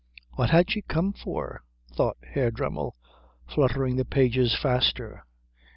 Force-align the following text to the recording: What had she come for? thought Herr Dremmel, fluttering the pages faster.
What 0.31 0.49
had 0.49 0.71
she 0.71 0.81
come 0.81 1.13
for? 1.13 1.61
thought 1.93 2.17
Herr 2.31 2.49
Dremmel, 2.49 2.95
fluttering 3.45 3.97
the 3.97 4.03
pages 4.03 4.57
faster. 4.57 5.25